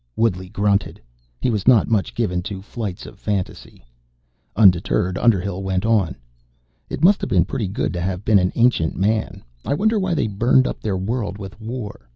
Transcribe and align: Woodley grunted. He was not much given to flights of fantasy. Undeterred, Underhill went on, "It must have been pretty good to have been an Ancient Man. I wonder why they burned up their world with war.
Woodley 0.15 0.49
grunted. 0.49 0.99
He 1.41 1.51
was 1.51 1.67
not 1.67 1.87
much 1.87 2.15
given 2.15 2.41
to 2.49 2.63
flights 2.63 3.05
of 3.05 3.19
fantasy. 3.19 3.85
Undeterred, 4.55 5.15
Underhill 5.15 5.61
went 5.61 5.85
on, 5.85 6.15
"It 6.89 7.03
must 7.03 7.21
have 7.21 7.29
been 7.29 7.45
pretty 7.45 7.67
good 7.67 7.93
to 7.93 8.01
have 8.01 8.25
been 8.25 8.39
an 8.39 8.51
Ancient 8.55 8.95
Man. 8.95 9.43
I 9.63 9.75
wonder 9.75 9.99
why 9.99 10.15
they 10.15 10.25
burned 10.25 10.65
up 10.65 10.81
their 10.81 10.97
world 10.97 11.37
with 11.37 11.61
war. 11.61 12.09